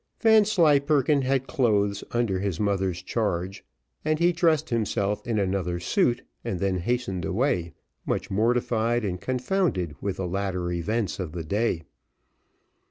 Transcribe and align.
Vanslyperken 0.19 1.21
had 1.21 1.45
clothes 1.45 2.03
under 2.09 2.39
his 2.39 2.59
mother's 2.59 3.03
charge, 3.03 3.63
and 4.03 4.17
he 4.17 4.31
dressed 4.31 4.71
himself 4.71 5.27
in 5.27 5.37
another 5.37 5.79
suit, 5.79 6.23
and 6.43 6.59
then 6.59 6.77
hastened 6.79 7.23
away, 7.23 7.73
much 8.03 8.31
mortified 8.31 9.05
and 9.05 9.21
confounded 9.21 9.93
with 10.01 10.17
the 10.17 10.25
latter 10.27 10.71
events 10.71 11.19
of 11.19 11.33
the 11.33 11.43
day. 11.43 11.83